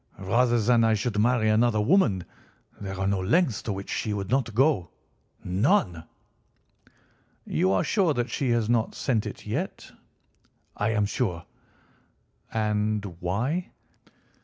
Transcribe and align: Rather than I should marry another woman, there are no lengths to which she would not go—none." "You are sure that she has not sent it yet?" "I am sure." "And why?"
Rather 0.23 0.59
than 0.59 0.83
I 0.83 0.95
should 0.95 1.19
marry 1.19 1.47
another 1.49 1.79
woman, 1.79 2.25
there 2.79 2.99
are 2.99 3.05
no 3.05 3.19
lengths 3.19 3.61
to 3.61 3.71
which 3.71 3.91
she 3.91 4.13
would 4.13 4.31
not 4.31 4.55
go—none." 4.55 6.03
"You 7.45 7.71
are 7.71 7.83
sure 7.83 8.15
that 8.15 8.31
she 8.31 8.49
has 8.49 8.67
not 8.67 8.95
sent 8.95 9.27
it 9.27 9.45
yet?" 9.45 9.91
"I 10.75 10.89
am 10.89 11.05
sure." 11.05 11.45
"And 12.51 13.05
why?" 13.19 13.69